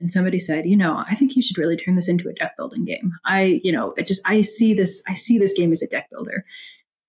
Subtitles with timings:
[0.00, 2.56] and somebody said, you know, I think you should really turn this into a deck
[2.56, 3.12] building game.
[3.24, 6.08] I, you know, it just I see this I see this game as a deck
[6.10, 6.44] builder.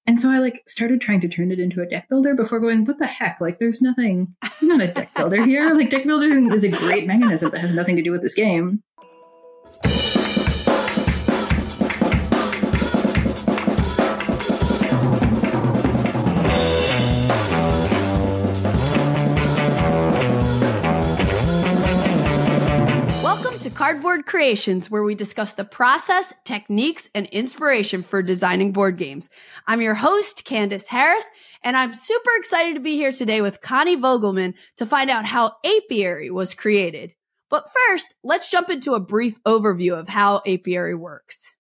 [0.08, 2.86] And so I like started trying to turn it into a deck builder before going,
[2.86, 3.40] what the heck?
[3.40, 5.74] Like there's nothing not a deck builder here.
[5.74, 8.84] Like deck building is a great mechanism that has nothing to do with this game.
[23.82, 29.28] Cardboard Creations, where we discuss the process, techniques, and inspiration for designing board games.
[29.66, 31.28] I'm your host, Candice Harris,
[31.64, 35.56] and I'm super excited to be here today with Connie Vogelmann to find out how
[35.66, 37.16] Apiary was created.
[37.50, 41.56] But first, let's jump into a brief overview of how Apiary works.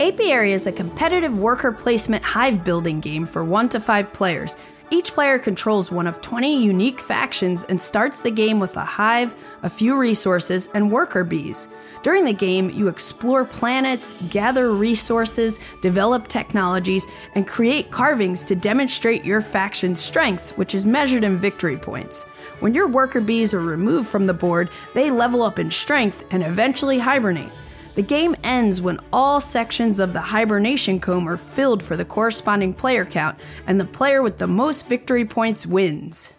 [0.00, 4.56] Apiary is a competitive worker placement hive building game for one to five players
[4.90, 9.34] each player controls one of 20 unique factions and starts the game with a hive,
[9.64, 11.66] a few resources, and worker bees.
[12.04, 19.24] During the game, you explore planets, gather resources, develop technologies, and create carvings to demonstrate
[19.24, 22.22] your faction's strengths, which is measured in victory points.
[22.60, 26.44] When your worker bees are removed from the board, they level up in strength and
[26.44, 27.50] eventually hibernate.
[27.96, 32.74] The game ends when all sections of the hibernation comb are filled for the corresponding
[32.74, 36.34] player count, and the player with the most victory points wins.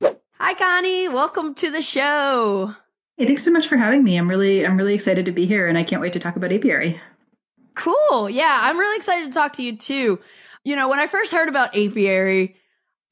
[0.00, 1.08] Hi, Connie.
[1.08, 2.76] Welcome to the show.
[3.16, 4.16] Hey, thanks so much for having me.
[4.16, 6.52] I'm really, I'm really excited to be here, and I can't wait to talk about
[6.52, 7.00] apiary.
[7.74, 8.30] Cool.
[8.30, 10.20] Yeah, I'm really excited to talk to you too.
[10.64, 12.54] You know, when I first heard about apiary,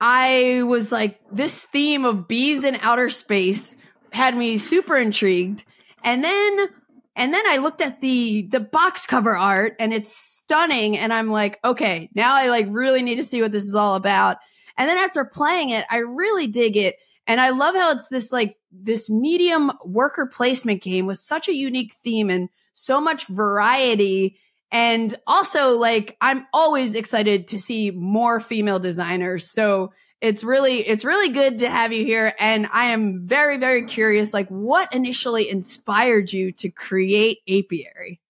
[0.00, 3.74] I was like, this theme of bees in outer space
[4.12, 5.64] had me super intrigued.
[6.04, 6.68] And then
[7.16, 10.98] and then I looked at the, the box cover art and it's stunning.
[10.98, 13.94] And I'm like, okay, now I like really need to see what this is all
[13.94, 14.38] about.
[14.76, 16.96] And then after playing it, I really dig it.
[17.26, 21.54] And I love how it's this like, this medium worker placement game with such a
[21.54, 24.36] unique theme and so much variety.
[24.72, 29.52] And also like, I'm always excited to see more female designers.
[29.52, 29.92] So
[30.24, 32.34] it's really it's really good to have you here.
[32.38, 38.20] And i am very very curious like what initially inspired you to create apiary?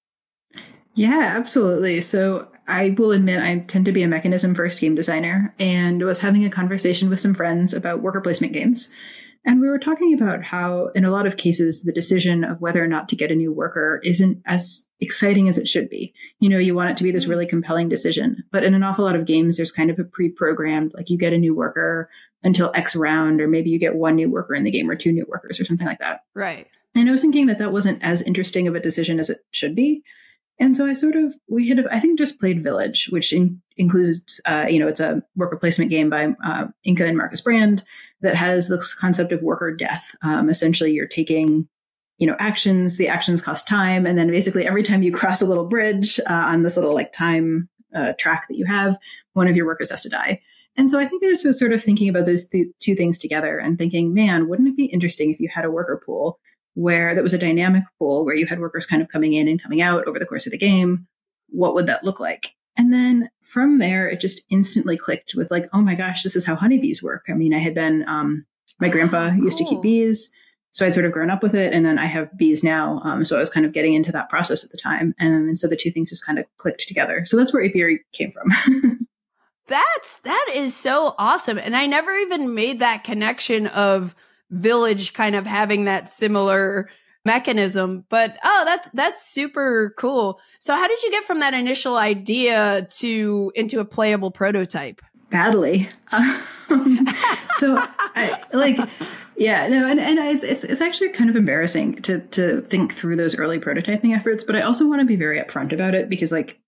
[0.94, 2.00] Yeah absolutely.
[2.00, 6.18] So i will admit i tend to be a mechanism first game designer and was
[6.18, 8.90] having a conversation with some friends about worker placement games
[9.46, 12.82] and we were talking about how, in a lot of cases, the decision of whether
[12.82, 16.14] or not to get a new worker isn't as exciting as it should be.
[16.40, 17.30] You know, you want it to be this mm-hmm.
[17.30, 18.42] really compelling decision.
[18.50, 21.18] But in an awful lot of games, there's kind of a pre programmed, like you
[21.18, 22.08] get a new worker
[22.42, 25.12] until X round, or maybe you get one new worker in the game or two
[25.12, 26.20] new workers or something like that.
[26.34, 26.66] Right.
[26.94, 29.74] And I was thinking that that wasn't as interesting of a decision as it should
[29.74, 30.04] be.
[30.58, 34.40] And so I sort of, we had, I think, just played Village, which in, includes,
[34.44, 37.82] uh, you know, it's a worker placement game by uh, Inka and Markus Brand
[38.20, 40.14] that has this concept of worker death.
[40.22, 41.68] Um, essentially, you're taking,
[42.18, 44.06] you know, actions, the actions cost time.
[44.06, 47.10] And then basically every time you cross a little bridge uh, on this little like
[47.10, 48.96] time uh, track that you have,
[49.32, 50.40] one of your workers has to die.
[50.76, 53.58] And so I think this was sort of thinking about those th- two things together
[53.58, 56.38] and thinking, man, wouldn't it be interesting if you had a worker pool
[56.74, 59.62] where that was a dynamic pool where you had workers kind of coming in and
[59.62, 61.06] coming out over the course of the game.
[61.48, 62.52] What would that look like?
[62.76, 66.44] And then from there, it just instantly clicked with like, oh my gosh, this is
[66.44, 67.26] how honeybees work.
[67.28, 68.44] I mean, I had been, um,
[68.80, 70.32] my grandpa oh, used to keep bees.
[70.72, 71.72] So I'd sort of grown up with it.
[71.72, 73.00] And then I have bees now.
[73.04, 75.14] Um, so I was kind of getting into that process at the time.
[75.20, 77.24] And, and so the two things just kind of clicked together.
[77.24, 79.06] So that's where apiary came from.
[79.68, 81.58] that's, that is so awesome.
[81.58, 84.16] And I never even made that connection of,
[84.54, 86.88] village kind of having that similar
[87.24, 88.04] mechanism.
[88.08, 90.40] But oh, that's that's super cool.
[90.58, 95.02] So how did you get from that initial idea to into a playable prototype?
[95.30, 95.88] Badly.
[96.12, 96.42] Um,
[97.58, 97.76] so
[98.14, 98.78] I, like
[99.36, 103.16] yeah, no, and, and it's, it's it's actually kind of embarrassing to to think through
[103.16, 106.30] those early prototyping efforts, but I also want to be very upfront about it because
[106.30, 106.58] like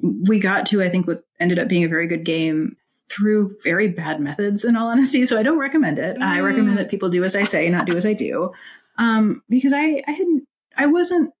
[0.00, 2.76] we got to I think what ended up being a very good game
[3.10, 5.24] through very bad methods in all honesty.
[5.24, 6.18] So I don't recommend it.
[6.18, 6.22] Mm.
[6.22, 8.52] I recommend that people do as I say, not do as I do.
[8.98, 10.44] Um, because I, I hadn't,
[10.76, 11.32] I wasn't,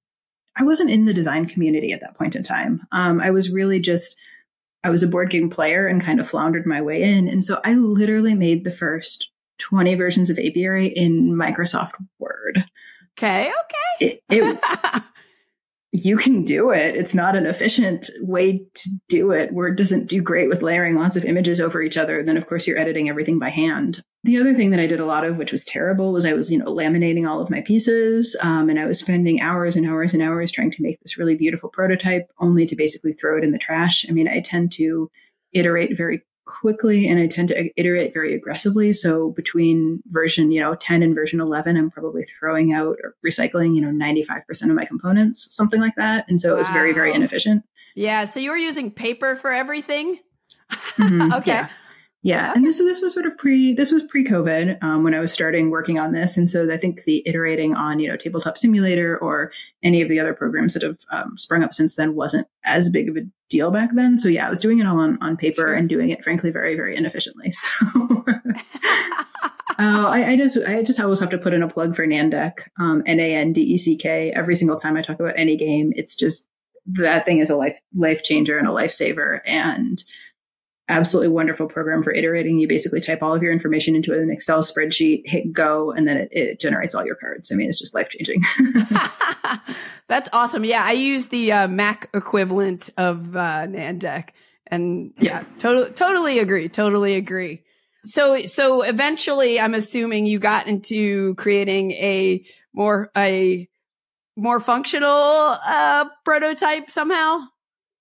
[0.56, 2.86] I wasn't in the design community at that point in time.
[2.92, 4.16] Um, I was really just,
[4.82, 7.28] I was a board game player and kind of floundered my way in.
[7.28, 9.28] And so I literally made the first
[9.58, 12.64] 20 versions of Apiary in Microsoft Word.
[13.18, 13.48] Okay.
[13.48, 14.06] Okay.
[14.06, 14.60] It, it,
[15.92, 16.96] you can do it.
[16.96, 19.52] It's not an efficient way to do it.
[19.52, 22.22] Word doesn't do great with layering lots of images over each other.
[22.22, 24.02] Then, of course, you're editing everything by hand.
[24.24, 26.50] The other thing that I did a lot of, which was terrible, was I was,
[26.52, 28.36] you know, laminating all of my pieces.
[28.42, 31.36] Um, and I was spending hours and hours and hours trying to make this really
[31.36, 34.04] beautiful prototype only to basically throw it in the trash.
[34.08, 35.10] I mean, I tend to
[35.52, 38.92] iterate very quickly and I tend to iterate very aggressively.
[38.92, 43.76] So between version, you know, 10 and version 11, I'm probably throwing out or recycling,
[43.76, 46.24] you know, 95% of my components, something like that.
[46.28, 46.54] And so wow.
[46.56, 47.64] it was very, very inefficient.
[47.94, 48.24] Yeah.
[48.24, 50.18] So you were using paper for everything?
[50.98, 51.32] Mm-hmm.
[51.34, 51.52] okay.
[51.52, 51.68] Yeah.
[52.28, 55.18] Yeah, and this this was sort of pre this was pre COVID um, when I
[55.18, 58.58] was starting working on this, and so I think the iterating on you know Tabletop
[58.58, 59.50] Simulator or
[59.82, 63.08] any of the other programs that have um, sprung up since then wasn't as big
[63.08, 64.18] of a deal back then.
[64.18, 65.72] So yeah, I was doing it all on on paper sure.
[65.72, 67.50] and doing it frankly very very inefficiently.
[67.62, 68.24] So.
[69.80, 72.66] Uh, I, I, just I just always have to put in a plug for Nandeck,
[72.80, 74.32] um, N A N D E C K.
[74.34, 76.48] Every single time I talk about any game, it's just
[76.94, 79.40] that thing is a life life changer and a lifesaver.
[79.46, 80.02] And
[80.88, 82.58] absolutely wonderful program for iterating.
[82.58, 86.16] You basically type all of your information into an Excel spreadsheet, hit go, and then
[86.16, 87.52] it, it generates all your cards.
[87.52, 88.42] I mean, it's just life changing.
[90.08, 90.64] That's awesome.
[90.64, 94.30] Yeah, I use the uh, Mac equivalent of uh, Nandeck,
[94.66, 96.68] and yeah, yeah, totally, totally agree.
[96.68, 97.62] Totally agree.
[98.04, 103.68] So, so eventually, I'm assuming you got into creating a more a
[104.36, 107.40] more functional uh, prototype somehow.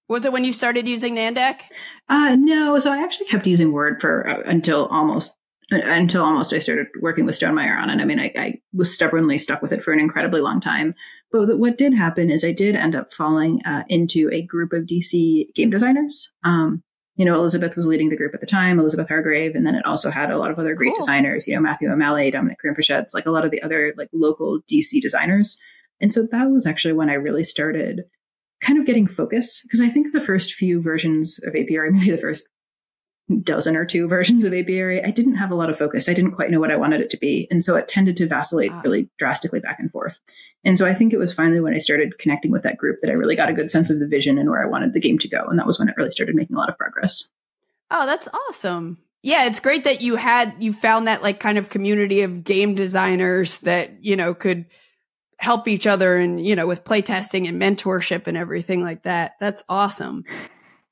[0.10, 1.62] Was it when you started using Nandeck?
[2.08, 5.36] Uh, no, so I actually kept using Word for uh, until almost
[5.72, 8.02] uh, until almost I started working with Stonemaier on it.
[8.02, 10.96] I mean, I, I, was stubbornly stuck with it for an incredibly long time.
[11.30, 14.84] But what did happen is I did end up falling uh, into a group of
[14.84, 16.32] DC game designers.
[16.46, 16.84] Um,
[17.18, 19.86] you know, Elizabeth was leading the group at the time, Elizabeth Hargrave, and then it
[19.86, 21.00] also had a lot of other great cool.
[21.00, 21.48] designers.
[21.48, 25.02] You know, Matthew O'Malley, Dominic Crapuchettes, like a lot of the other like local DC
[25.02, 25.60] designers.
[26.00, 28.04] And so that was actually when I really started
[28.62, 32.18] kind of getting focus because I think the first few versions of Apiary, maybe the
[32.18, 32.48] first
[33.44, 36.08] dozen or two versions of Apiary, I didn't have a lot of focus.
[36.08, 37.48] I didn't quite know what I wanted it to be.
[37.52, 38.82] And so it tended to vacillate ah.
[38.84, 40.20] really drastically back and forth.
[40.64, 43.10] And so I think it was finally when I started connecting with that group that
[43.10, 45.20] I really got a good sense of the vision and where I wanted the game
[45.20, 45.44] to go.
[45.44, 47.30] And that was when it really started making a lot of progress.
[47.92, 48.98] Oh, that's awesome.
[49.24, 52.76] Yeah, it's great that you had, you found that like kind of community of game
[52.76, 54.66] designers that, you know, could
[55.40, 59.64] help each other and you know with playtesting and mentorship and everything like that that's
[59.70, 60.24] awesome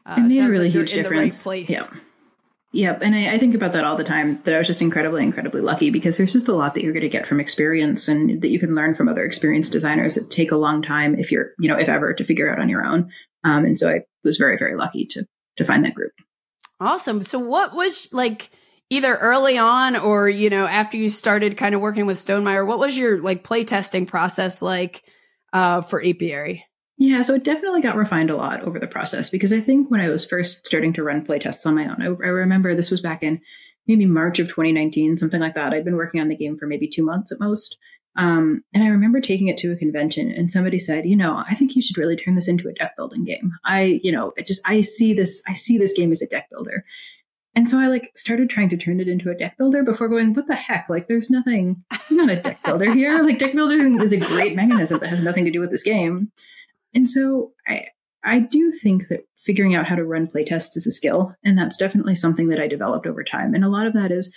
[0.06, 1.88] uh, it made a really like huge difference right yeah
[2.76, 3.04] Yep.
[3.04, 5.62] And I, I, think about that all the time that I was just incredibly, incredibly
[5.62, 8.50] lucky because there's just a lot that you're going to get from experience and that
[8.50, 11.70] you can learn from other experienced designers that take a long time if you're, you
[11.70, 13.10] know, if ever to figure out on your own.
[13.46, 15.26] Um, and so I was very, very lucky to,
[15.56, 16.12] to find that group.
[16.82, 17.22] Awesome.
[17.22, 18.50] So what was like,
[18.90, 22.80] either early on or, you know, after you started kind of working with Stonemaier, what
[22.80, 25.04] was your like playtesting process like
[25.54, 26.66] uh, for Apiary?
[26.98, 30.00] Yeah, so it definitely got refined a lot over the process because I think when
[30.00, 33.02] I was first starting to run playtests on my own, I, I remember this was
[33.02, 33.42] back in
[33.86, 35.74] maybe March of 2019, something like that.
[35.74, 37.78] I'd been working on the game for maybe two months at most.
[38.16, 41.54] Um, and I remember taking it to a convention and somebody said, you know, I
[41.54, 43.52] think you should really turn this into a deck building game.
[43.66, 46.86] I, you know, just, I see this, I see this game as a deck builder.
[47.56, 50.34] And so I like started trying to turn it into a deck builder before going,
[50.34, 50.90] what the heck?
[50.90, 53.24] Like there's nothing, there's not a deck builder here.
[53.26, 56.32] Like deck building is a great mechanism that has nothing to do with this game.
[56.94, 57.88] And so I,
[58.24, 61.34] I do think that figuring out how to run playtests is a skill.
[61.44, 63.54] And that's definitely something that I developed over time.
[63.56, 64.34] And a lot of that is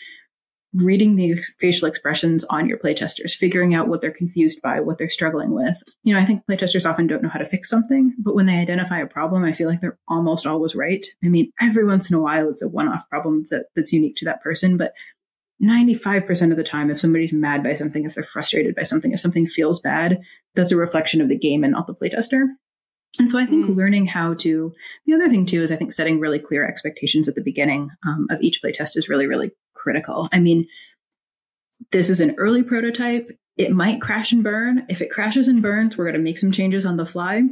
[0.74, 5.08] reading the facial expressions on your playtesters, figuring out what they're confused by, what they're
[5.08, 5.82] struggling with.
[6.02, 8.56] You know, I think playtesters often don't know how to fix something, but when they
[8.56, 11.04] identify a problem, I feel like they're almost always right.
[11.24, 14.26] I mean, every once in a while, it's a one-off problem that, that's unique to
[14.26, 14.92] that person, but
[15.62, 19.20] 95% of the time, if somebody's mad by something, if they're frustrated by something, if
[19.20, 20.20] something feels bad,
[20.54, 22.42] that's a reflection of the game and not the playtester.
[23.18, 23.76] And so I think mm.
[23.76, 24.72] learning how to,
[25.06, 28.28] the other thing too is I think setting really clear expectations at the beginning um,
[28.30, 30.28] of each playtest is really, really critical.
[30.32, 30.66] I mean,
[31.92, 33.30] this is an early prototype.
[33.56, 34.86] It might crash and burn.
[34.88, 37.42] If it crashes and burns, we're going to make some changes on the fly.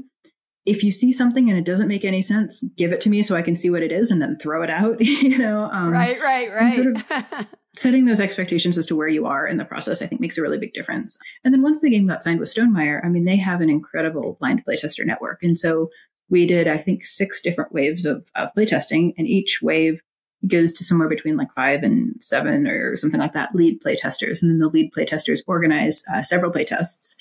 [0.64, 3.36] If you see something and it doesn't make any sense, give it to me so
[3.36, 5.00] I can see what it is and then throw it out.
[5.00, 6.72] you know, um, right, right, right.
[6.72, 10.20] Sort of setting those expectations as to where you are in the process, I think
[10.20, 11.18] makes a really big difference.
[11.44, 14.36] And then once the game got signed with Stonemaier, I mean, they have an incredible
[14.40, 15.42] blind playtester network.
[15.42, 15.90] And so
[16.28, 20.02] we did, I think, six different waves of, of playtesting, and each wave
[20.48, 24.42] goes to somewhere between like five and seven or something like that lead playtesters.
[24.42, 27.14] And then the lead playtesters organize uh, several playtests.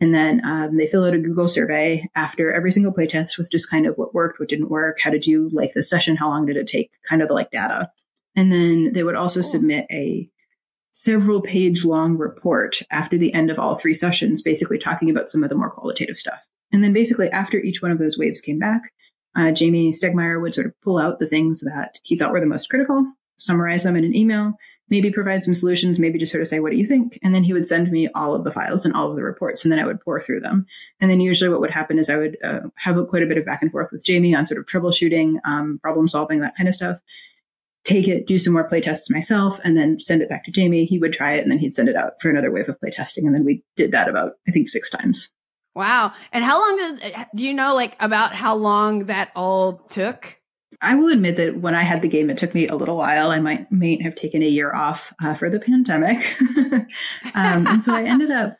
[0.00, 3.70] And then um, they fill out a Google survey after every single playtest with just
[3.70, 6.46] kind of what worked, what didn't work, how did you like the session, how long
[6.46, 7.90] did it take, kind of like data.
[8.34, 9.50] And then they would also cool.
[9.50, 10.28] submit a
[10.92, 15.42] several page long report after the end of all three sessions, basically talking about some
[15.42, 16.46] of the more qualitative stuff.
[16.72, 18.92] And then basically after each one of those waves came back,
[19.34, 22.46] uh, Jamie Stegmaier would sort of pull out the things that he thought were the
[22.46, 23.04] most critical,
[23.38, 24.52] summarize them in an email,
[24.88, 27.18] maybe provide some solutions, maybe just sort of say, what do you think?
[27.22, 29.64] And then he would send me all of the files and all of the reports,
[29.64, 30.66] and then I would pour through them.
[31.00, 33.46] And then usually what would happen is I would uh, have quite a bit of
[33.46, 36.74] back and forth with Jamie on sort of troubleshooting, um, problem solving, that kind of
[36.74, 37.00] stuff.
[37.84, 40.84] take it, do some more play tests myself, and then send it back to Jamie.
[40.84, 42.90] He would try it, and then he'd send it out for another wave of play
[42.90, 43.26] testing.
[43.26, 45.30] And then we did that about, I think, six times.
[45.74, 46.12] Wow.
[46.32, 50.42] And how long did, do you know, like, about how long that all took?
[50.82, 53.30] I will admit that when I had the game, it took me a little while.
[53.30, 56.18] I might may have taken a year off uh, for the pandemic,
[57.34, 58.56] um, and so I ended up.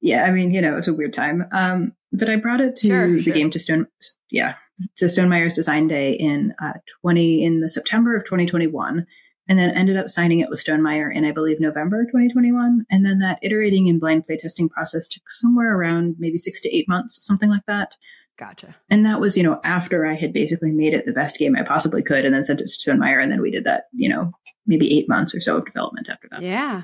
[0.00, 1.44] Yeah, I mean, you know, it was a weird time.
[1.50, 3.34] Um, but I brought it to sure, the sure.
[3.34, 3.88] game to Stone.
[4.30, 4.54] Yeah,
[4.98, 9.04] to Stonemaier's Design Day in uh, twenty in the September of twenty twenty one,
[9.48, 12.84] and then ended up signing it with Stonemaier in I believe November twenty twenty one,
[12.90, 16.88] and then that iterating and blind playtesting process took somewhere around maybe six to eight
[16.88, 17.96] months, something like that.
[18.38, 18.76] Gotcha.
[18.88, 21.64] And that was, you know, after I had basically made it the best game I
[21.64, 23.20] possibly could and then sent it to Stonemaier.
[23.20, 24.30] And then we did that, you know,
[24.64, 26.42] maybe eight months or so of development after that.
[26.42, 26.82] Yeah.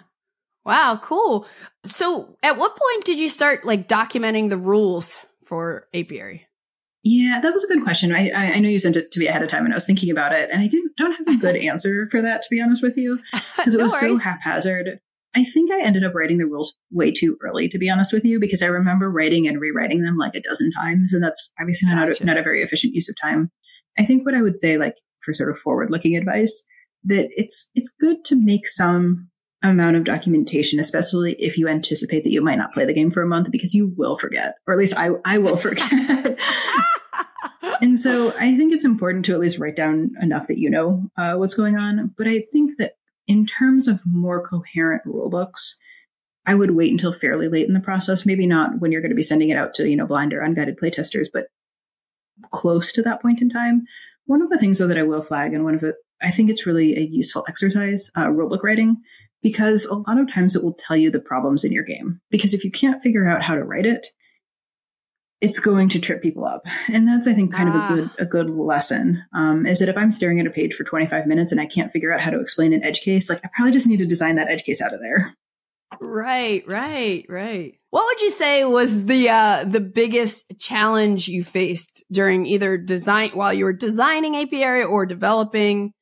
[0.64, 1.46] Wow, cool.
[1.84, 6.48] So at what point did you start like documenting the rules for apiary?
[7.04, 8.14] Yeah, that was a good question.
[8.14, 9.84] I, I, I know you sent it to me ahead of time, and I was
[9.84, 12.62] thinking about it, and I didn't don't have a good answer for that, to be
[12.62, 13.18] honest with you,
[13.56, 14.22] because it no was worries.
[14.22, 15.00] so haphazard.
[15.36, 18.24] I think I ended up writing the rules way too early, to be honest with
[18.24, 21.12] you, because I remember writing and rewriting them like a dozen times.
[21.12, 22.06] And that's obviously gotcha.
[22.06, 23.50] not, a, not a very efficient use of time.
[23.98, 26.64] I think what I would say, like for sort of forward looking advice,
[27.04, 29.28] that it's, it's good to make some
[29.64, 33.22] amount of documentation, especially if you anticipate that you might not play the game for
[33.22, 35.90] a month because you will forget, or at least I, I will forget.
[37.80, 41.10] and so I think it's important to at least write down enough that you know
[41.16, 42.14] uh, what's going on.
[42.16, 42.94] But I think that
[43.26, 45.78] in terms of more coherent rule books,
[46.46, 48.26] I would wait until fairly late in the process.
[48.26, 50.40] Maybe not when you're going to be sending it out to, you know, blind or
[50.40, 51.46] unguided playtesters, but
[52.50, 53.84] close to that point in time.
[54.26, 56.50] One of the things though that I will flag and one of the, I think
[56.50, 58.96] it's really a useful exercise, uh, rulebook writing,
[59.42, 62.20] because a lot of times it will tell you the problems in your game.
[62.30, 64.08] Because if you can't figure out how to write it,
[65.44, 66.66] it's going to trip people up.
[66.88, 67.72] And that's, I think, kind ah.
[67.72, 68.22] of a good, ah.
[68.22, 69.22] a good lesson.
[69.34, 71.92] Um, is that if I'm staring at a page for 25 minutes and I can't
[71.92, 74.36] figure out how to explain an edge case, like I probably just need to design
[74.36, 75.34] that edge case out of there.
[76.00, 77.74] Right, right, right.
[77.90, 83.30] What would you say was the uh, the biggest challenge you faced during either design
[83.30, 85.92] while you were designing apiary or developing?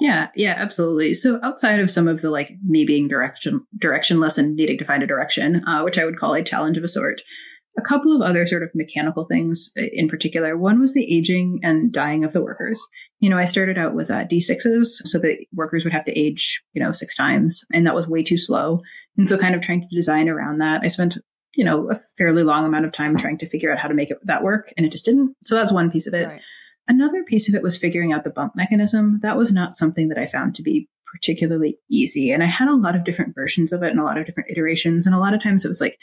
[0.00, 1.12] Yeah, yeah, absolutely.
[1.12, 5.02] So outside of some of the like me being direction directionless and needing to find
[5.02, 7.20] a direction, uh, which I would call a challenge of a sort,
[7.76, 10.56] a couple of other sort of mechanical things in particular.
[10.56, 12.84] One was the aging and dying of the workers.
[13.20, 16.62] You know, I started out with uh, D6s, so the workers would have to age,
[16.72, 18.80] you know, six times, and that was way too slow.
[19.16, 21.18] And so, kind of trying to design around that, I spent,
[21.54, 24.10] you know, a fairly long amount of time trying to figure out how to make
[24.10, 25.34] it that work, and it just didn't.
[25.44, 26.26] So that's one piece of it.
[26.26, 26.42] Right.
[26.86, 29.20] Another piece of it was figuring out the bump mechanism.
[29.22, 32.30] That was not something that I found to be particularly easy.
[32.30, 34.50] And I had a lot of different versions of it and a lot of different
[34.50, 35.06] iterations.
[35.06, 35.96] And a lot of times it was like,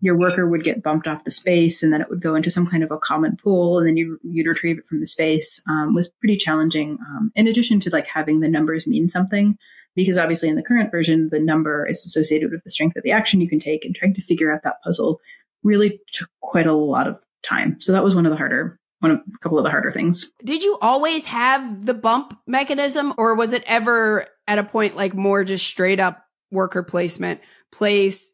[0.00, 2.66] your worker would get bumped off the space and then it would go into some
[2.66, 5.94] kind of a common pool and then you, you'd retrieve it from the space um,
[5.94, 9.56] was pretty challenging um, in addition to like having the numbers mean something.
[9.94, 13.12] Because obviously in the current version the number is associated with the strength of the
[13.12, 15.20] action you can take and trying to figure out that puzzle
[15.62, 17.80] really took quite a lot of time.
[17.80, 20.32] So that was one of the harder one of a couple of the harder things.
[20.42, 25.14] Did you always have the bump mechanism or was it ever at a point like
[25.14, 27.40] more just straight up worker placement
[27.72, 28.32] place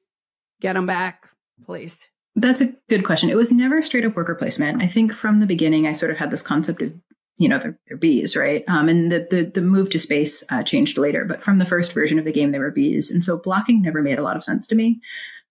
[0.60, 1.31] get them back
[1.62, 2.08] place?
[2.34, 3.30] That's a good question.
[3.30, 4.82] It was never straight up worker placement.
[4.82, 6.92] I think from the beginning, I sort of had this concept of,
[7.38, 8.64] you know, they're, they're bees, right?
[8.68, 11.92] Um, and the, the, the move to space uh, changed later, but from the first
[11.92, 13.10] version of the game, they were bees.
[13.10, 15.00] And so blocking never made a lot of sense to me.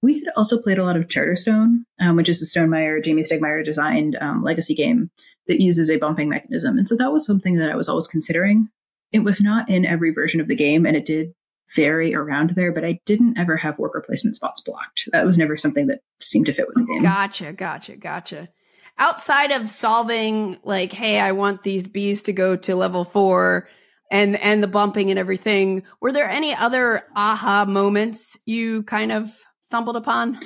[0.01, 3.63] We had also played a lot of Charterstone, um, which is a Stonemaier, Jamie Stegmaier
[3.63, 5.11] designed um, legacy game
[5.47, 6.77] that uses a bumping mechanism.
[6.77, 8.69] And so that was something that I was always considering.
[9.11, 11.33] It was not in every version of the game, and it did
[11.75, 15.09] vary around there, but I didn't ever have worker placement spots blocked.
[15.11, 17.03] That was never something that seemed to fit with the game.
[17.03, 18.49] Gotcha, gotcha, gotcha.
[18.97, 23.67] Outside of solving like, hey, I want these bees to go to level four
[24.11, 29.31] and and the bumping and everything, were there any other aha moments you kind of
[29.61, 30.39] stumbled upon?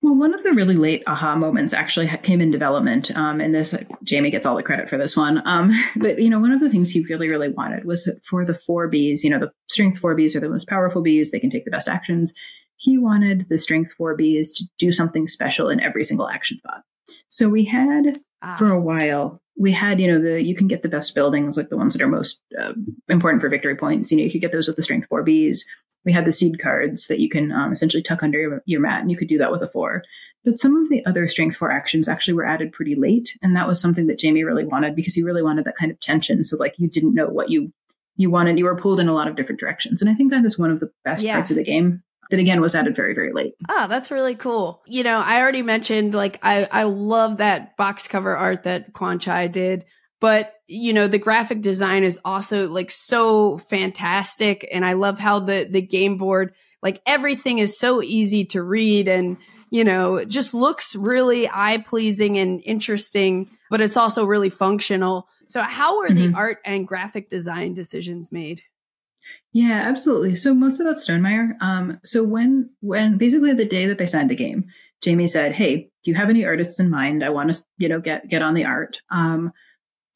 [0.00, 3.74] Well, one of the really late aha moments actually came in development, um, and this
[4.04, 5.42] Jamie gets all the credit for this one.
[5.44, 8.54] Um, but you know, one of the things he really, really wanted was for the
[8.54, 9.24] four bees.
[9.24, 11.70] You know, the strength four bees are the most powerful bees; they can take the
[11.70, 12.32] best actions.
[12.76, 16.82] He wanted the strength four bees to do something special in every single action spot.
[17.28, 18.54] So we had ah.
[18.56, 21.68] for a while we had, you know, the you can get the best buildings, like
[21.68, 22.72] the ones that are most uh,
[23.08, 24.10] important for victory points.
[24.10, 25.66] You know, you could get those with the strength four bees.
[26.04, 29.00] We had the seed cards that you can um, essentially tuck under your, your, mat,
[29.00, 30.02] and you could do that with a four.
[30.44, 33.68] But some of the other strength four actions actually were added pretty late, and that
[33.68, 36.42] was something that Jamie really wanted because he really wanted that kind of tension.
[36.44, 37.72] So like you didn't know what you
[38.16, 40.44] you wanted, you were pulled in a lot of different directions, and I think that
[40.44, 41.34] is one of the best yeah.
[41.34, 44.82] parts of the game that again was added very very late ah that's really cool
[44.86, 49.50] you know i already mentioned like i i love that box cover art that Kwanchai
[49.50, 49.84] did
[50.20, 54.68] but you know, the graphic design is also like so fantastic.
[54.70, 59.08] And I love how the, the game board, like everything is so easy to read
[59.08, 59.38] and,
[59.70, 65.26] you know, just looks really eye pleasing and interesting, but it's also really functional.
[65.46, 66.32] So how were mm-hmm.
[66.32, 68.62] the art and graphic design decisions made?
[69.52, 70.36] Yeah, absolutely.
[70.36, 71.54] So most of that's Stonemaier.
[71.60, 74.66] Um, so when when basically the day that they signed the game,
[75.02, 77.24] Jamie said, "Hey, do you have any artists in mind?
[77.24, 79.52] I want to, you know, get get on the art." Um,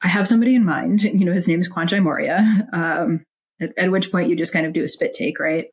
[0.03, 1.03] I have somebody in mind.
[1.13, 2.73] You know, his name is Kwanchai Moriya.
[2.73, 3.23] Um,
[3.61, 5.67] at, at, which point you just kind of do a spit take, right?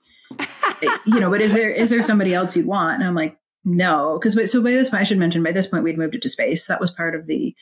[1.07, 3.01] you know, but is there is there somebody else you'd want?
[3.01, 5.83] And I'm like, no, because so by this point, I should mention by this point
[5.83, 6.67] we'd moved it to space.
[6.67, 7.55] That was part of the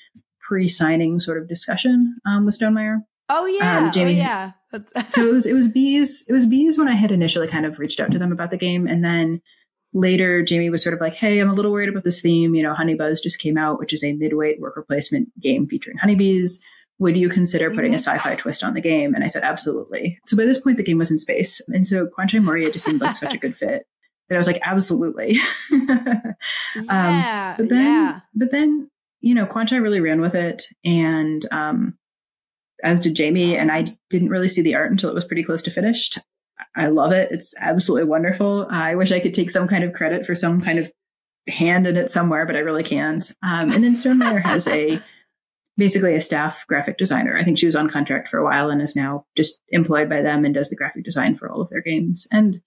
[0.47, 2.99] pre-signing sort of discussion um, with Stonemaier.
[3.29, 4.15] Oh yeah, um, Jamie.
[4.15, 4.53] Oh, yeah.
[5.11, 6.25] so it was it was bees.
[6.29, 8.59] It was bees when I had initially kind of reached out to them about the
[8.59, 9.41] game, and then
[9.92, 12.54] later Jamie was sort of like, "Hey, I'm a little worried about this theme.
[12.54, 16.61] You know, Honeybuzz just came out, which is a midweight worker placement game featuring honeybees.
[16.99, 18.18] Would you consider putting a mm-hmm.
[18.18, 20.99] sci-fi twist on the game?" And I said, "Absolutely." So by this point, the game
[20.99, 23.87] was in space, and so Kwanchai Moriya just seemed like such a good fit.
[24.28, 25.38] And I was like, "Absolutely."
[26.76, 28.21] Um, yeah, um, but then, yeah.
[28.35, 28.90] but then,
[29.21, 31.99] you know, Kwanchai really ran with it, and um,
[32.83, 33.57] as did Jamie.
[33.57, 36.18] And I didn't really see the art until it was pretty close to finished.
[36.77, 37.31] I love it.
[37.31, 38.67] It's absolutely wonderful.
[38.71, 40.91] I wish I could take some kind of credit for some kind of
[41.49, 43.31] hand in it somewhere, but I really can't.
[43.43, 45.00] Um, and then Stonemaier has a
[45.77, 47.37] basically a staff graphic designer.
[47.37, 50.23] I think she was on contract for a while and is now just employed by
[50.23, 52.27] them and does the graphic design for all of their games.
[52.33, 52.61] And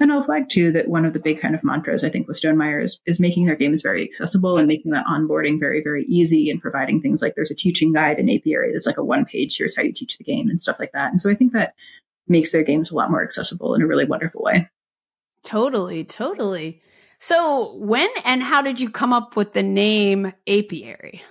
[0.00, 2.40] and I'll flag too that one of the big kind of mantras I think with
[2.40, 6.50] Stonemaier is, is making their games very accessible and making that onboarding very, very easy
[6.50, 9.56] and providing things like there's a teaching guide and apiary that's like a one page,
[9.56, 11.10] here's how you teach the game and stuff like that.
[11.10, 11.74] And so I think that
[12.28, 14.68] makes their games a lot more accessible in a really wonderful way.
[15.44, 16.82] Totally, totally.
[17.18, 21.22] So when and how did you come up with the name apiary?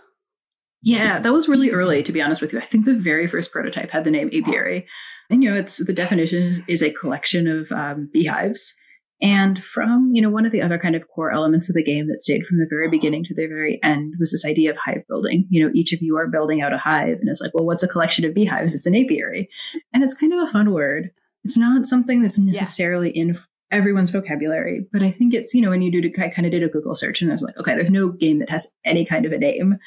[0.81, 2.59] Yeah, that was really early, to be honest with you.
[2.59, 4.87] I think the very first prototype had the name apiary.
[5.29, 8.77] And, you know, it's the definition is, is a collection of um, beehives.
[9.21, 12.07] And from, you know, one of the other kind of core elements of the game
[12.07, 15.03] that stayed from the very beginning to the very end was this idea of hive
[15.07, 15.47] building.
[15.50, 17.84] You know, each of you are building out a hive and it's like, well, what's
[17.84, 18.75] a collection of beehives?
[18.75, 19.49] It's an apiary.
[19.93, 21.10] And it's kind of a fun word.
[21.43, 23.23] It's not something that's necessarily yeah.
[23.23, 23.39] in
[23.71, 26.63] everyone's vocabulary, but I think it's, you know, when you do, I kind of did
[26.63, 29.25] a Google search and I was like, okay, there's no game that has any kind
[29.25, 29.80] of a name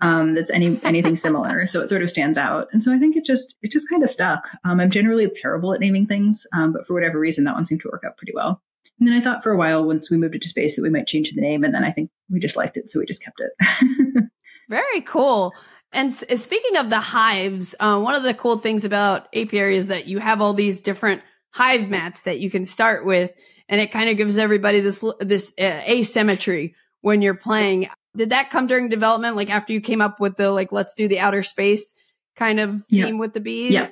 [0.00, 1.66] um, that's any anything similar.
[1.66, 2.68] So it sort of stands out.
[2.72, 4.48] And so I think it just it just kind of stuck.
[4.64, 7.80] Um, I'm generally terrible at naming things, um, but for whatever reason, that one seemed
[7.82, 8.62] to work out pretty well.
[8.98, 10.90] And then I thought for a while, once we moved it to space, that we
[10.90, 11.64] might change the name.
[11.64, 14.24] And then I think we just liked it, so we just kept it.
[14.68, 15.54] Very cool.
[15.92, 20.06] And speaking of the hives, uh, one of the cool things about Apiary is that
[20.06, 21.22] you have all these different
[21.54, 23.32] hive mats that you can start with,
[23.68, 27.88] and it kind of gives everybody this this uh, asymmetry when you're playing.
[28.16, 29.36] Did that come during development?
[29.36, 31.94] Like after you came up with the like, let's do the outer space
[32.36, 33.72] kind of theme with the bees?
[33.72, 33.86] Yeah.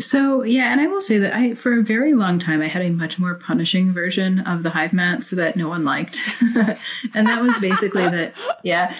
[0.00, 2.82] So yeah, and I will say that I for a very long time I had
[2.82, 6.20] a much more punishing version of the hive mats that no one liked.
[7.14, 8.94] and that was basically that yeah,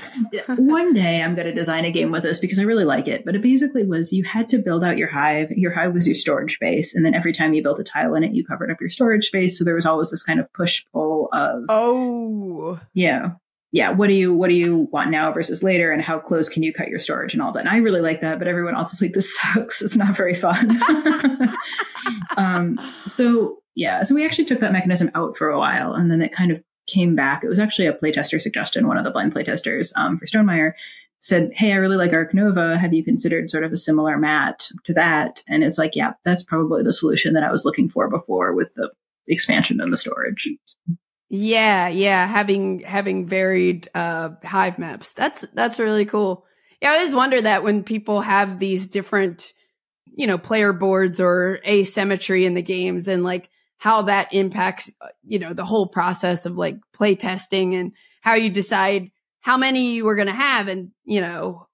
[0.56, 3.24] one day I'm going to design a game with this because I really like it,
[3.24, 5.52] but it basically was you had to build out your hive.
[5.52, 8.24] Your hive was your storage space and then every time you built a tile in
[8.24, 10.84] it you covered up your storage space, so there was always this kind of push
[10.92, 12.80] pull of Oh.
[12.92, 13.34] Yeah
[13.70, 16.62] yeah, what do you what do you want now versus later, and how close can
[16.62, 17.60] you cut your storage and all that?
[17.60, 19.82] And I really like that, but everyone else is like, this sucks.
[19.82, 20.78] It's not very fun.
[22.36, 26.22] um, so yeah, so we actually took that mechanism out for a while, and then
[26.22, 27.44] it kind of came back.
[27.44, 28.88] It was actually a playtester suggestion.
[28.88, 30.72] One of the blind playtesters um, for Stonemaier
[31.20, 32.78] said, "Hey, I really like Ark Nova.
[32.78, 36.42] Have you considered sort of a similar mat to that?" And it's like, yeah, that's
[36.42, 38.90] probably the solution that I was looking for before with the
[39.28, 40.48] expansion and the storage.
[41.30, 45.12] Yeah, yeah, having having varied uh hive maps.
[45.12, 46.44] That's that's really cool.
[46.80, 49.52] Yeah, I always wonder that when people have these different,
[50.06, 55.08] you know, player boards or asymmetry in the games and like how that impacts, uh,
[55.24, 59.10] you know, the whole process of like play testing and how you decide
[59.40, 61.68] how many you were going to have and, you know,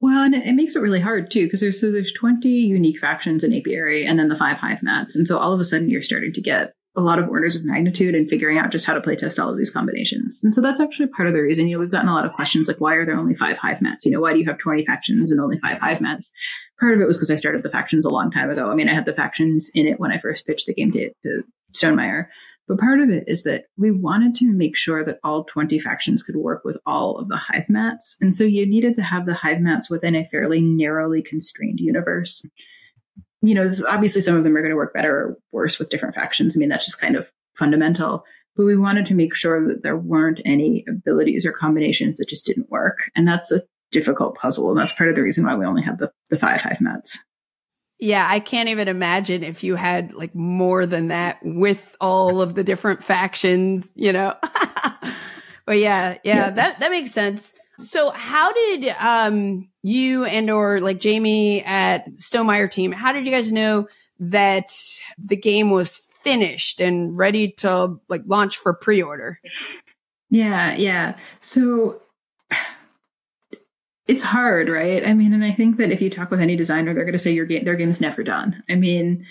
[0.00, 2.98] well, and it, it, makes it really hard too because there's so there's 20 unique
[2.98, 5.88] factions in apiary and then the five hive mats, and so all of a sudden
[5.88, 8.94] you're starting to get a lot of orders of magnitude and figuring out just how
[8.94, 10.40] to play test all of these combinations.
[10.44, 12.32] And so that's actually part of the reason, you know, we've gotten a lot of
[12.32, 14.06] questions like, why are there only five hive mats?
[14.06, 16.32] You know, why do you have 20 factions and only five hive mats?
[16.78, 18.70] Part of it was because I started the factions a long time ago.
[18.70, 21.10] I mean, I had the factions in it when I first pitched the game to,
[21.24, 22.26] to Stonemaier.
[22.66, 26.22] But part of it is that we wanted to make sure that all 20 factions
[26.22, 28.16] could work with all of the hive mats.
[28.20, 32.46] And so you needed to have the hive mats within a fairly narrowly constrained universe
[33.46, 36.14] you know, obviously some of them are going to work better or worse with different
[36.14, 36.56] factions.
[36.56, 38.24] I mean, that's just kind of fundamental.
[38.56, 42.46] But we wanted to make sure that there weren't any abilities or combinations that just
[42.46, 43.10] didn't work.
[43.16, 44.70] And that's a difficult puzzle.
[44.70, 47.24] And that's part of the reason why we only have the, the five hive mats.
[47.98, 52.54] Yeah, I can't even imagine if you had like more than that with all of
[52.54, 54.34] the different factions, you know.
[55.64, 57.54] but yeah, yeah, yeah, that that makes sense.
[57.80, 63.32] So how did um you and or like Jamie at Stonemaier team, how did you
[63.32, 64.72] guys know that
[65.18, 69.40] the game was finished and ready to like launch for pre-order?
[70.30, 71.16] Yeah, yeah.
[71.40, 72.00] So
[74.06, 75.06] it's hard, right?
[75.06, 77.18] I mean, and I think that if you talk with any designer, they're going to
[77.18, 78.62] say your game, their game's never done.
[78.68, 79.26] I mean,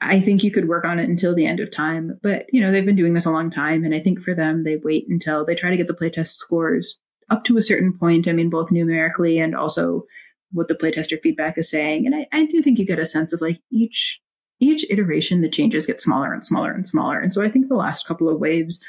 [0.00, 2.72] I think you could work on it until the end of time, but you know,
[2.72, 3.84] they've been doing this a long time.
[3.84, 6.98] And I think for them, they wait until they try to get the playtest scores
[7.30, 8.28] up to a certain point.
[8.28, 10.04] I mean, both numerically and also
[10.52, 12.06] what the playtester feedback is saying.
[12.06, 14.20] And I, I do think you get a sense of like each,
[14.60, 17.18] each iteration, the changes get smaller and smaller and smaller.
[17.18, 18.84] And so I think the last couple of waves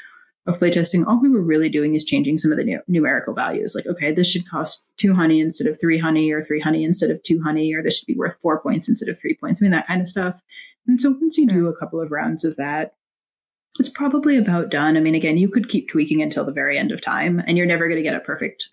[0.46, 3.74] of playtesting, all we were really doing is changing some of the nu- numerical values.
[3.74, 7.10] Like, okay, this should cost two honey instead of three honey, or three honey instead
[7.10, 9.62] of two honey, or this should be worth four points instead of three points.
[9.62, 10.42] I mean, that kind of stuff.
[10.86, 12.92] And so once you do a couple of rounds of that,
[13.78, 14.96] it's probably about done.
[14.96, 17.66] I mean, again, you could keep tweaking until the very end of time, and you're
[17.66, 18.68] never going to get it perfect.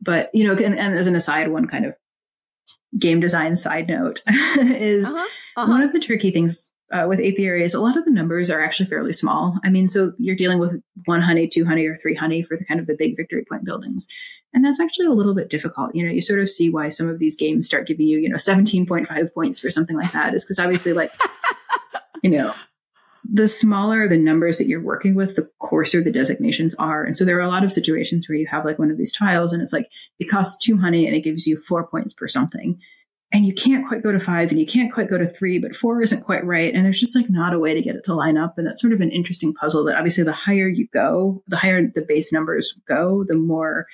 [0.00, 1.94] But, you know, and, and as an aside, one kind of
[2.98, 5.70] game design side note is uh-huh, uh-huh.
[5.70, 8.86] one of the tricky things uh, with apiaries, a lot of the numbers are actually
[8.86, 9.58] fairly small.
[9.64, 12.64] I mean, so you're dealing with one honey, two honey, or three honey for the
[12.64, 14.06] kind of the big victory point buildings.
[14.52, 15.94] And that's actually a little bit difficult.
[15.94, 18.28] You know, you sort of see why some of these games start giving you, you
[18.28, 21.10] know, 17.5 points for something like that is because obviously, like,
[22.22, 22.54] you know,
[23.30, 27.04] the smaller the numbers that you're working with, the coarser the designations are.
[27.04, 29.12] And so there are a lot of situations where you have like one of these
[29.12, 32.28] tiles and it's like, it costs two honey and it gives you four points per
[32.28, 32.78] something
[33.34, 35.74] and you can't quite go to five and you can't quite go to three, but
[35.74, 36.72] four isn't quite right.
[36.72, 38.56] And there's just like not a way to get it to line up.
[38.56, 41.82] And that's sort of an interesting puzzle that obviously the higher you go, the higher
[41.82, 43.86] the base numbers go, the more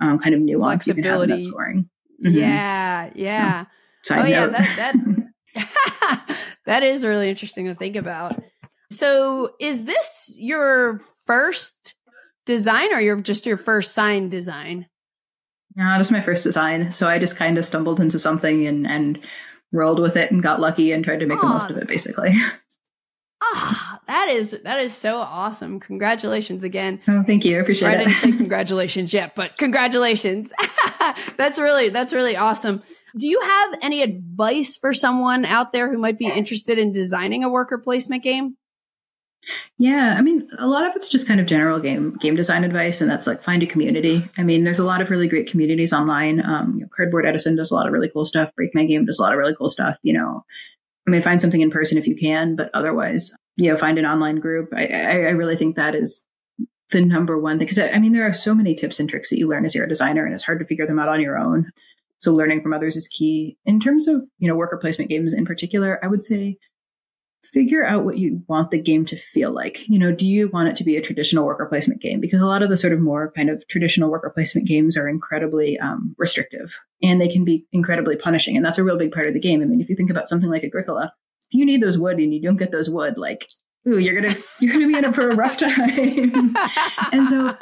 [0.00, 1.88] um, kind of nuance you can have in that scoring.
[2.24, 2.38] Mm-hmm.
[2.38, 3.10] Yeah.
[3.16, 3.64] Yeah.
[4.12, 4.46] Oh, oh yeah.
[4.46, 4.94] That,
[5.56, 6.28] that,
[6.66, 8.40] that is really interesting to think about.
[8.94, 11.94] So is this your first
[12.46, 14.86] design or your just your first sign design?
[15.76, 16.92] Yeah, this is my first design.
[16.92, 19.18] So I just kind of stumbled into something and, and
[19.72, 21.88] rolled with it and got lucky and tried to make oh, the most of it,
[21.88, 22.32] basically.
[23.46, 25.78] Ah, oh, that is that is so awesome!
[25.78, 26.98] Congratulations again.
[27.06, 27.58] Oh, thank you.
[27.58, 27.94] I appreciate or it.
[27.94, 30.50] I didn't say congratulations yet, but congratulations.
[31.36, 32.82] that's really that's really awesome.
[33.18, 37.44] Do you have any advice for someone out there who might be interested in designing
[37.44, 38.56] a worker placement game?
[39.78, 43.00] Yeah, I mean, a lot of it's just kind of general game game design advice,
[43.00, 44.28] and that's like find a community.
[44.36, 46.44] I mean, there's a lot of really great communities online.
[46.44, 48.54] Um, you know, Cardboard Edison does a lot of really cool stuff.
[48.54, 49.96] Break My Game does a lot of really cool stuff.
[50.02, 50.44] You know,
[51.06, 54.06] I mean, find something in person if you can, but otherwise, you know, find an
[54.06, 54.70] online group.
[54.74, 56.26] I, I, I really think that is
[56.90, 59.38] the number one thing because I mean, there are so many tips and tricks that
[59.38, 61.38] you learn as you're a designer, and it's hard to figure them out on your
[61.38, 61.70] own.
[62.20, 63.58] So learning from others is key.
[63.66, 66.56] In terms of you know worker placement games in particular, I would say
[67.44, 69.88] figure out what you want the game to feel like.
[69.88, 72.20] You know, do you want it to be a traditional worker placement game?
[72.20, 75.08] Because a lot of the sort of more kind of traditional worker placement games are
[75.08, 78.56] incredibly um, restrictive and they can be incredibly punishing.
[78.56, 79.62] And that's a real big part of the game.
[79.62, 82.32] I mean, if you think about something like Agricola, if you need those wood and
[82.32, 83.48] you don't get those wood, like,
[83.86, 86.54] ooh, you're gonna you're gonna be in it for a rough time.
[87.12, 87.56] and so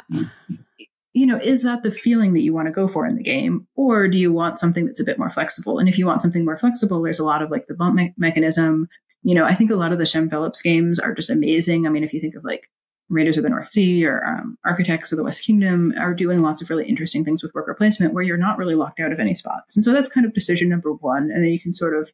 [1.13, 3.67] you know, is that the feeling that you want to go for in the game?
[3.75, 5.77] Or do you want something that's a bit more flexible?
[5.77, 8.13] And if you want something more flexible, there's a lot of like the bump me-
[8.17, 8.89] mechanism,
[9.23, 11.87] you know, I think a lot of the Shem Phillips games are just amazing.
[11.87, 12.69] I mean, if you think of like
[13.09, 16.61] Raiders of the North Sea or um, Architects of the West Kingdom are doing lots
[16.61, 19.35] of really interesting things with worker placement where you're not really locked out of any
[19.35, 19.75] spots.
[19.75, 21.31] And so that's kind of decision number one.
[21.31, 22.11] And then you can sort of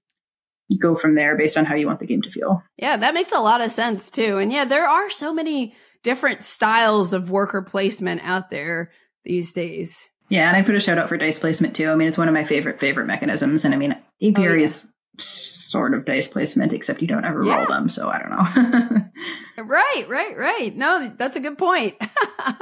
[0.78, 2.64] go from there based on how you want the game to feel.
[2.78, 4.38] Yeah, that makes a lot of sense too.
[4.38, 8.92] And yeah, there are so many different styles of worker placement out there
[9.24, 10.08] these days.
[10.30, 11.90] Yeah, and I put a shout out for dice placement too.
[11.90, 13.66] I mean, it's one of my favorite favorite mechanisms.
[13.66, 14.64] And I mean, apiary oh, yeah.
[14.64, 14.88] is
[15.20, 17.58] sort of dice placement, except you don't ever yeah.
[17.58, 17.90] roll them.
[17.90, 19.02] So I don't know.
[19.64, 20.76] right, right, right.
[20.76, 21.96] No, that's a good point.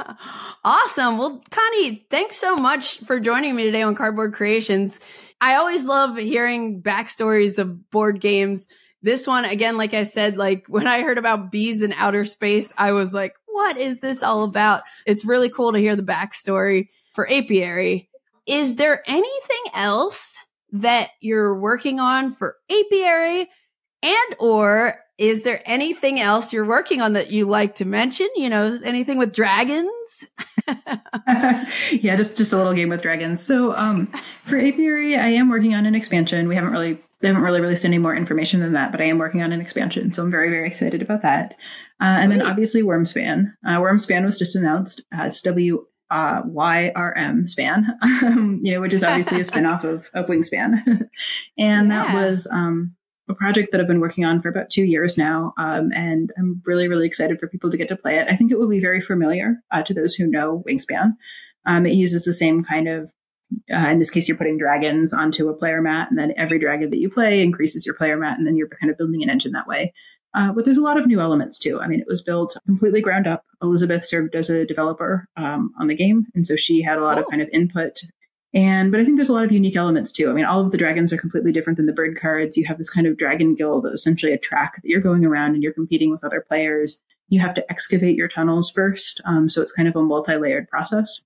[0.64, 1.16] awesome.
[1.16, 5.00] Well, Connie, thanks so much for joining me today on Cardboard Creations.
[5.40, 8.68] I always love hearing backstories of board games.
[9.00, 12.72] This one, again, like I said, like when I heard about bees in outer space,
[12.76, 14.82] I was like, what is this all about?
[15.06, 18.08] It's really cool to hear the backstory for Apiary.
[18.46, 20.36] Is there anything else
[20.72, 23.48] that you're working on for apiary
[24.02, 28.28] and or is there anything else you're working on that you like to mention?
[28.36, 30.26] You know anything with dragons?
[31.90, 33.42] Yeah just just a little game with dragons.
[33.42, 34.06] So um
[34.44, 36.46] for apiary i am working on an expansion.
[36.48, 39.18] We haven't really they haven't really released any more information than that but i am
[39.18, 41.56] working on an expansion so i'm very very excited about that.
[42.00, 47.48] Uh, and then obviously Wyrmspan uh, Wyrmspan was just announced uh, it's w uh, YRM
[47.48, 50.82] Span, um, you know, which is obviously a spinoff of, of Wingspan.
[51.58, 51.88] and yeah.
[51.88, 52.94] that was um,
[53.28, 55.52] a project that I've been working on for about two years now.
[55.58, 58.28] Um, and I'm really, really excited for people to get to play it.
[58.28, 61.12] I think it will be very familiar uh, to those who know Wingspan.
[61.66, 63.12] Um, it uses the same kind of
[63.72, 66.90] uh, in this case, you're putting dragons onto a player mat, and then every dragon
[66.90, 69.52] that you play increases your player mat, and then you're kind of building an engine
[69.52, 69.94] that way.
[70.38, 71.80] Uh, but there's a lot of new elements too.
[71.80, 73.44] I mean, it was built completely ground up.
[73.60, 77.18] Elizabeth served as a developer um, on the game, and so she had a lot
[77.18, 77.22] oh.
[77.22, 77.98] of kind of input.
[78.54, 80.30] And but I think there's a lot of unique elements too.
[80.30, 82.56] I mean, all of the dragons are completely different than the bird cards.
[82.56, 85.62] You have this kind of dragon guild, essentially a track that you're going around and
[85.62, 87.02] you're competing with other players.
[87.30, 91.20] You have to excavate your tunnels first, um, so it's kind of a multi-layered process.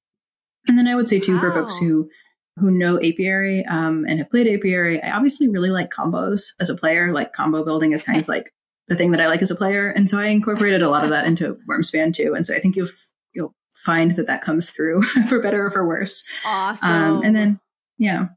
[0.67, 1.41] And then I would say too, wow.
[1.41, 2.09] for folks who
[2.57, 6.75] who know apiary um, and have played apiary, I obviously really like combos as a
[6.75, 7.13] player.
[7.13, 8.53] Like combo building is kind of like
[8.89, 11.11] the thing that I like as a player, and so I incorporated a lot of
[11.11, 12.35] that into Wyrmspan too.
[12.35, 12.89] And so I think you'll
[13.33, 16.25] you'll find that that comes through for better or for worse.
[16.45, 16.91] Awesome.
[16.91, 17.61] Um, and then
[17.99, 18.29] yeah,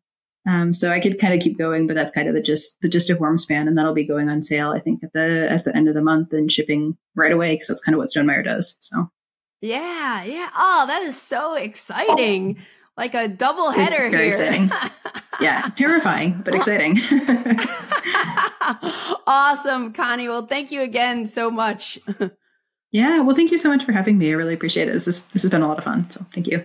[0.47, 2.89] um, so I could kind of keep going, but that's kind of the gist the
[2.89, 5.75] gist of Wyrmspan, and that'll be going on sale I think at the at the
[5.75, 8.77] end of the month and shipping right away because that's kind of what Stonemaier does.
[8.81, 9.09] So.
[9.61, 10.49] Yeah, yeah.
[10.55, 12.57] Oh, that is so exciting.
[12.97, 14.27] Like a double header here.
[14.27, 14.71] Exciting.
[15.41, 16.97] yeah, terrifying, but exciting.
[19.27, 20.27] awesome, Connie.
[20.27, 21.99] Well, thank you again so much.
[22.91, 24.29] yeah, well, thank you so much for having me.
[24.29, 24.93] I really appreciate it.
[24.93, 26.09] This is this has been a lot of fun.
[26.09, 26.63] So, thank you.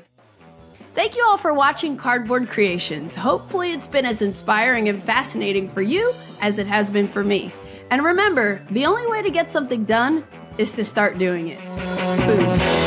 [0.95, 3.15] Thank you all for watching Cardboard Creations.
[3.17, 7.53] Hopefully, it's been as inspiring and fascinating for you as it has been for me.
[7.91, 10.25] And remember, the only way to get something done
[10.59, 11.61] is to start doing it.
[12.27, 12.80] Boom.